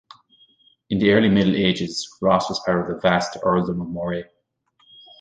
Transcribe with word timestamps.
In 0.89 0.97
the 0.97 1.11
early 1.11 1.29
Middle 1.29 1.55
Ages, 1.55 2.09
Ross 2.23 2.49
was 2.49 2.59
part 2.61 2.79
of 2.81 2.87
the 2.87 2.99
vast 3.07 3.37
earldom 3.43 3.81
of 3.81 3.87
Moray. 3.87 4.23